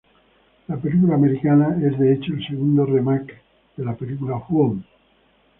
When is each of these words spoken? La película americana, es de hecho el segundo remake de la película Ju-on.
La 0.67 0.77
película 0.77 1.13
americana, 1.13 1.77
es 1.79 1.99
de 1.99 2.11
hecho 2.11 2.33
el 2.33 2.43
segundo 2.47 2.87
remake 2.87 3.39
de 3.77 3.85
la 3.85 3.93
película 3.95 4.39
Ju-on. 4.39 4.83